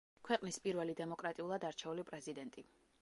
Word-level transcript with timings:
ქვეყნის 0.27 0.57
პირველი 0.63 0.95
დემოკრატიულად 1.01 1.67
არჩეული 1.69 2.07
პრეზიდენტი. 2.09 2.65